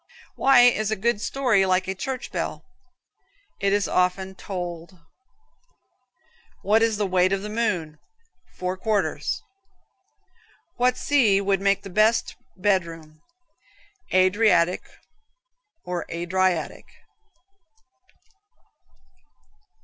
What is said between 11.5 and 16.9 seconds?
make the best bed room? Adriatic (a dry attic).